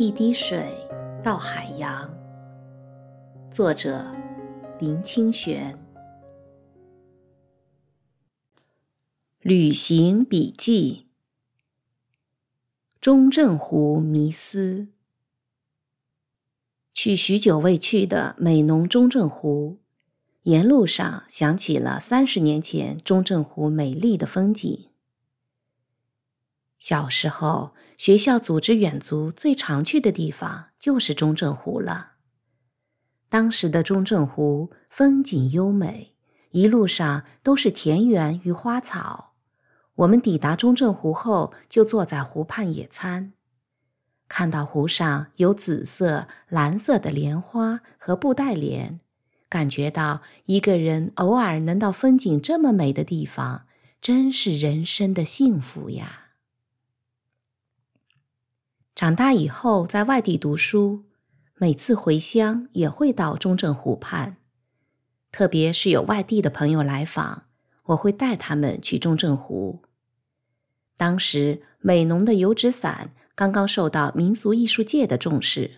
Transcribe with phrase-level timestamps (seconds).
[0.00, 0.72] 一滴水
[1.24, 2.08] 到海洋。
[3.50, 4.06] 作者：
[4.78, 5.76] 林清玄。
[9.40, 11.08] 旅行笔记：
[13.00, 14.86] 中正湖迷思。
[16.94, 19.78] 去许久未去的美浓中正湖，
[20.44, 24.87] 沿路上想起了三十年前中正湖美丽的风景。
[26.78, 32.12] 小时候，学校组织远足，最常去的地方就是中正湖了。
[33.28, 36.14] 当时的中正湖风景优美，
[36.52, 39.34] 一路上都是田园与花草。
[39.96, 43.32] 我们抵达中正湖后，就坐在湖畔野餐，
[44.28, 49.00] 看到湖上有紫色、蓝色的莲花和布袋莲，
[49.48, 53.66] 感觉到一个人偶尔能到风景这么美的地方，
[54.00, 56.27] 真是人生的幸福呀。
[58.98, 61.04] 长大以后，在外地读书，
[61.54, 64.38] 每次回乡也会到中正湖畔。
[65.30, 67.44] 特别是有外地的朋友来访，
[67.84, 69.84] 我会带他们去中正湖。
[70.96, 75.76] 当时美浓的油纸伞刚刚受到民俗艺术界的重视，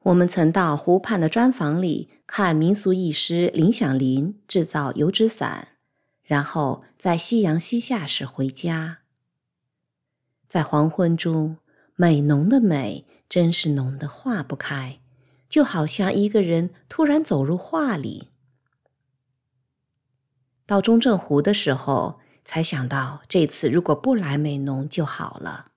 [0.00, 5.68] 我们曾到湖畔的砖房里看民俗艺师林响林制造油纸伞，
[6.22, 8.98] 然后在夕阳西下时回家。
[10.46, 11.56] 在黄昏中。
[11.96, 15.00] 美浓的美，真是浓得化不开，
[15.48, 18.28] 就好像一个人突然走入画里。
[20.66, 25.72] 到中正湖的时候，才想到这次如果不来美浓就好了。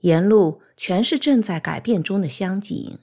[0.00, 3.00] 沿路全是正在改变中的乡景，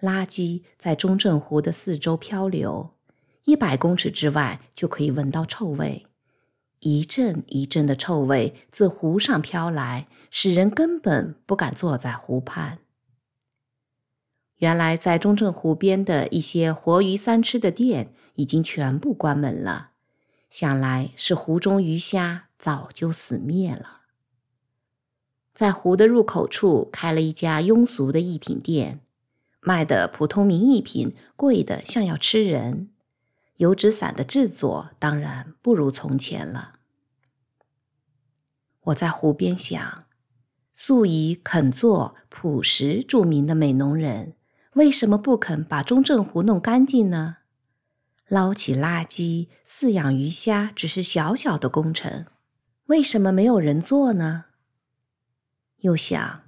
[0.00, 2.94] 垃圾在中正湖的四周漂流，
[3.44, 6.07] 一百公尺之外就可以闻到臭味。
[6.80, 12.78] 一阵一阵的臭味自湖上飘来，使人根本不敢坐在湖畔。
[14.58, 19.90] 原来，在中正湖边的一些活鱼三吃的店已经全部关门了，
[20.50, 24.00] 想来是湖中鱼虾早就死灭了。
[25.52, 29.00] 在湖的入口处开了一家庸俗的艺品店，
[29.60, 32.90] 卖的普通名艺品贵的像要吃人。
[33.58, 36.80] 油纸伞的制作当然不如从前了。
[38.80, 40.04] 我在湖边想，
[40.72, 44.34] 素以肯做朴实著名的美浓人，
[44.74, 47.38] 为什么不肯把中正湖弄干净呢？
[48.28, 52.26] 捞起垃圾、饲养鱼虾只是小小的工程，
[52.86, 54.44] 为什么没有人做呢？
[55.78, 56.42] 又想，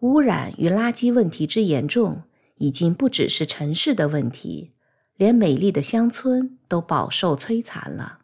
[0.00, 2.24] 污染与垃圾问题之严重，
[2.56, 4.72] 已经不只是城市的问题。
[5.18, 8.20] 连美丽的乡村都饱受摧残了。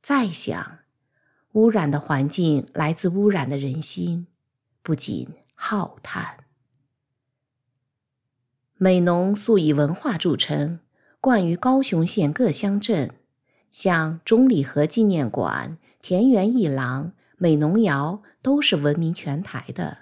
[0.00, 0.78] 再想，
[1.52, 4.26] 污染的环境来自污染的人心，
[4.82, 6.38] 不仅浩叹。
[8.78, 10.80] 美浓素以文化著称，
[11.20, 13.16] 冠于高雄县各乡镇，
[13.70, 19.98] 像中里河纪念馆、田园艺廊、美浓窑都是闻名全台的。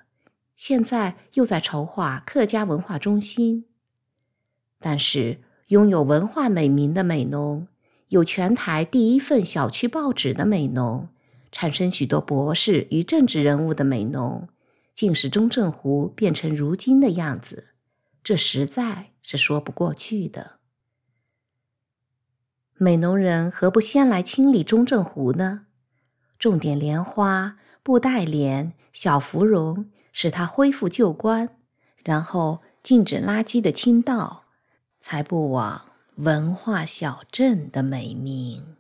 [0.55, 3.65] 现在又在筹划客家文化中心，
[4.79, 5.41] 但是。
[5.69, 7.67] 拥有文化美名的美农，
[8.09, 11.09] 有全台第一份小区报纸的美农，
[11.51, 14.49] 产生许多博士与政治人物的美农，
[14.95, 17.71] 竟使中正湖变成如今的样子，
[18.23, 20.53] 这实在是说不过去的。
[22.75, 25.63] 美农人何不先来清理中正湖呢？
[26.39, 31.57] 种点莲花、布袋莲、小芙蓉，使它恢复旧观，
[32.05, 34.46] 然后禁止垃圾的倾倒。
[35.09, 35.87] 才不枉
[36.17, 38.75] 文化小镇的美名。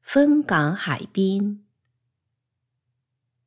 [0.00, 1.62] 分港海滨，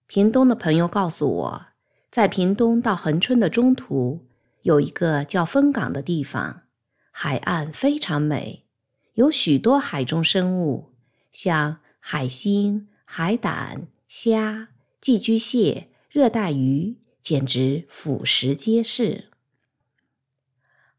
[0.06, 1.66] 屏东的朋友告诉我，
[2.12, 4.28] 在屏东到恒春的中途，
[4.62, 6.62] 有一个叫分港的地方，
[7.10, 8.68] 海岸非常美，
[9.16, 10.92] 有许多海中生物，
[11.32, 14.68] 像海星、海胆、虾、
[15.02, 19.31] 寄居蟹、热带鱼，简直俯拾皆是。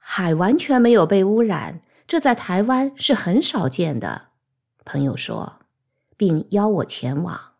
[0.05, 4.31] 海完全没有被污染，这在台湾是很少见的。
[4.85, 5.61] 朋友说，
[6.17, 7.53] 并邀我前往。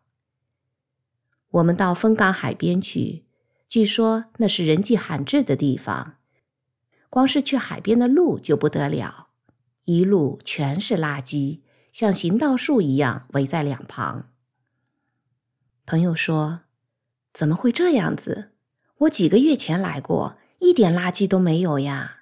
[1.51, 3.23] 我们到风港海边去，
[3.67, 6.17] 据说那是人迹罕至的地方。
[7.09, 9.29] 光是去海边的路就不得了，
[9.85, 11.61] 一路全是垃圾，
[11.91, 14.29] 像行道树一样围在两旁。
[15.85, 16.61] 朋友说
[17.33, 18.51] ：“怎么会这样子？
[18.99, 22.19] 我几个月前来过，一点垃圾都没有呀。”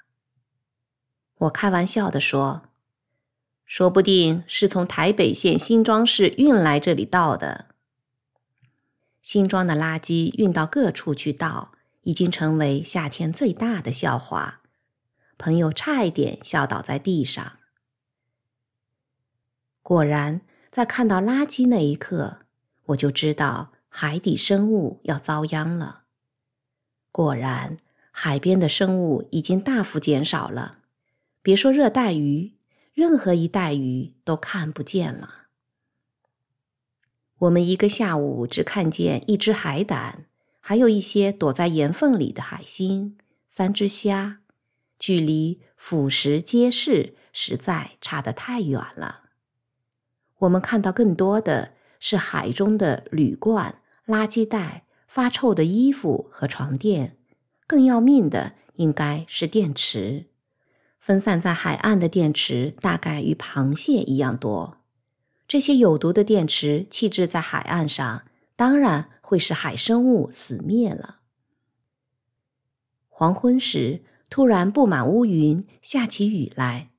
[1.41, 2.69] 我开玩笑的说
[3.65, 7.65] ：“说不定是从台北县新庄市运来这里倒的。”
[9.23, 11.71] 新庄的垃圾运到各处去倒，
[12.03, 14.61] 已经成为夏天最大的笑话。
[15.39, 17.53] 朋友差一点笑倒在地上。
[19.81, 22.41] 果然，在看到垃圾那一刻，
[22.87, 26.03] 我就知道海底生物要遭殃了。
[27.11, 27.77] 果然，
[28.11, 30.77] 海边的生物已经大幅减少了。
[31.43, 32.53] 别说热带鱼，
[32.93, 35.47] 任何一带鱼都看不见了。
[37.39, 40.25] 我们一个下午只看见一只海胆，
[40.59, 43.17] 还有一些躲在岩缝里的海星，
[43.47, 44.41] 三只虾，
[44.99, 49.21] 距离腐蚀街市实在差得太远了。
[50.39, 57.17] 我们看到更多的是海中的铝罐、垃圾袋、发臭的衣服和床垫，
[57.65, 60.27] 更要命的应该是电池。
[61.01, 64.77] 分散在海岸的电池大概与螃蟹一样多。
[65.47, 68.23] 这些有毒的电池弃置在海岸上，
[68.55, 71.17] 当然会使海生物死灭了。
[73.09, 76.91] 黄昏时，突然布满乌云，下起雨来。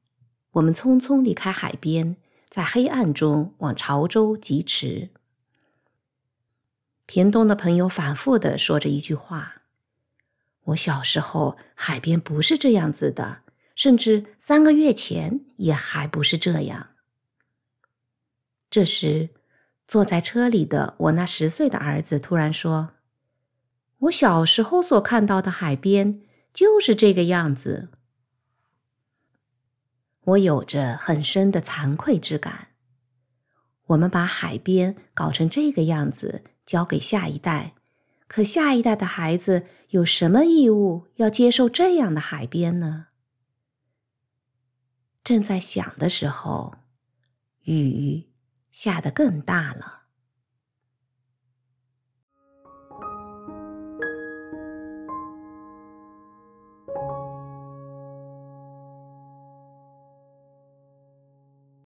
[0.51, 2.17] 我们匆匆离开海边，
[2.51, 5.11] 在黑暗中往潮州疾驰。
[7.07, 9.63] 田东的朋友反复地说着一句话
[10.65, 13.39] ：“我小时候海边不是这样子的，
[13.83, 16.91] 甚至三个月前也还不是这样。”
[18.71, 19.31] 这时，
[19.89, 22.93] 坐在车里的我那十岁的儿子突然说
[24.07, 26.23] ：“我小时候所看到的海边
[26.55, 27.89] 就是这个样子。”
[30.27, 32.69] 我有着很深的惭愧之感。
[33.87, 37.75] 我们把海边搞成这个样子，交给下一代，
[38.29, 43.09] 可下一代的孩子有什么义务要接受这样的海边呢？
[45.23, 46.75] 正在想的时候，
[47.65, 48.33] 雨。
[48.73, 50.02] 下得更大了。